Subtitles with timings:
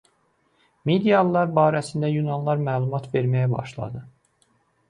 [0.91, 4.03] Midiyalılar barəsində yunanlar məlumat verməyə başladı.